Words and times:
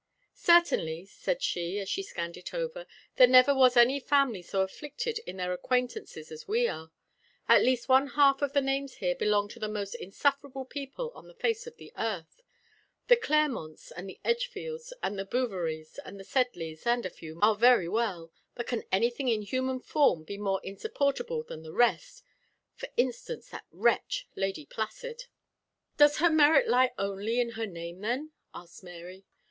"Certainly," 0.33 1.05
said 1.05 1.43
she, 1.43 1.77
as 1.77 1.87
she 1.87 2.01
scanned 2.01 2.35
it 2.35 2.55
over, 2.55 2.87
"there 3.17 3.27
never 3.27 3.53
was 3.53 3.77
any 3.77 3.99
family 3.99 4.41
so 4.41 4.61
afflicted 4.63 5.19
in 5.27 5.37
their 5.37 5.53
acquaintances 5.53 6.31
as 6.31 6.47
we 6.47 6.67
are. 6.67 6.91
At 7.47 7.61
least 7.61 7.87
one 7.87 8.07
half 8.07 8.41
of 8.41 8.53
the 8.53 8.61
names 8.61 8.95
here 8.95 9.13
belong 9.13 9.47
to 9.49 9.59
the 9.59 9.67
most 9.67 9.93
insufferable 9.93 10.65
people 10.65 11.11
on 11.13 11.27
the 11.27 11.35
face 11.35 11.67
of 11.67 11.77
the 11.77 11.93
earth. 11.95 12.41
The 13.09 13.15
Claremonts, 13.15 13.91
and 13.95 14.09
the 14.09 14.19
Edgefields, 14.25 14.91
and 15.03 15.19
the 15.19 15.23
Bouveries, 15.25 15.99
and 16.03 16.19
the 16.19 16.23
Sedleys, 16.23 16.87
and 16.87 17.05
a 17.05 17.11
few 17.11 17.35
more, 17.35 17.43
are 17.49 17.55
very 17.55 17.87
well; 17.87 18.31
but 18.55 18.65
can 18.65 18.81
anything 18.91 19.27
in 19.27 19.43
human 19.43 19.79
form 19.79 20.23
be 20.23 20.39
more 20.39 20.59
insupportable 20.63 21.43
than 21.43 21.61
the 21.61 21.73
rest; 21.73 22.23
for 22.73 22.89
instance, 22.97 23.49
that 23.49 23.65
wretch 23.69 24.27
Lady 24.35 24.65
Placid?" 24.65 25.25
"Does 25.97 26.17
her 26.17 26.31
merit 26.31 26.67
lie 26.67 26.89
only 26.97 27.39
in 27.39 27.51
her 27.51 27.67
name 27.67 27.99
then?" 28.01 28.31
asked 28.51 28.83
Mary. 28.83 29.25